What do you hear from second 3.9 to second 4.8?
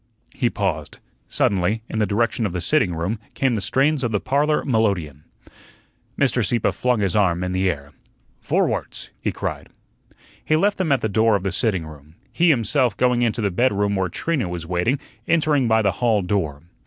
of the parlor